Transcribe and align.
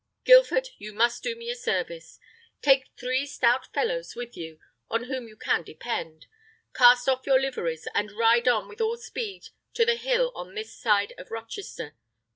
Guilford, 0.23 0.69
you 0.79 0.93
must 0.93 1.21
do 1.21 1.35
me 1.35 1.51
a 1.51 1.55
service. 1.55 2.17
Take 2.63 2.87
three 2.97 3.27
stout 3.27 3.71
fellows 3.71 4.15
with 4.15 4.35
you, 4.35 4.59
on 4.89 5.03
whom 5.03 5.27
you 5.27 5.35
can 5.37 5.61
depend; 5.61 6.25
cast 6.73 7.07
off 7.07 7.27
your 7.27 7.39
liveries, 7.39 7.87
and 7.93 8.11
ride 8.11 8.47
on 8.47 8.67
with 8.67 8.81
all 8.81 8.97
speed 8.97 9.49
to 9.75 9.85
the 9.85 9.97
hill 9.97 10.31
on 10.33 10.55
this 10.55 10.73
side 10.75 11.13
of 11.19 11.29
Rochester. 11.29 11.95